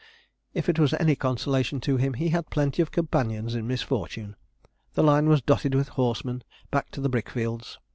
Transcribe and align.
If 0.55 0.67
it 0.67 0.79
was 0.79 0.95
any 0.95 1.15
consolation 1.15 1.79
to 1.81 1.97
him, 1.97 2.15
he 2.15 2.29
had 2.29 2.49
plenty 2.49 2.81
of 2.81 2.89
companions 2.89 3.53
in 3.53 3.67
misfortune. 3.67 4.35
The 4.95 5.03
line 5.03 5.29
was 5.29 5.43
dotted 5.43 5.75
with 5.75 5.89
horsemen 5.89 6.43
back 6.71 6.89
to 6.93 7.01
the 7.01 7.07
brick 7.09 7.29
fields. 7.29 7.77